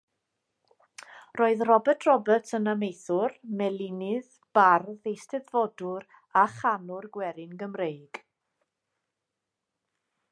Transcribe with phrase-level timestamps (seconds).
[1.39, 6.07] Roedd Robert Roberts yn amaethwr, melinydd, bardd, eisteddfodwr
[6.45, 8.23] a chanwr gwerin Gymreig.